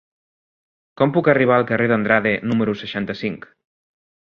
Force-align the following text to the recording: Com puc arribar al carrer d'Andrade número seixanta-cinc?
Com 1.01 1.13
puc 1.17 1.29
arribar 1.33 1.59
al 1.59 1.67
carrer 1.73 1.91
d'Andrade 1.93 2.33
número 2.53 2.77
seixanta-cinc? 2.85 3.47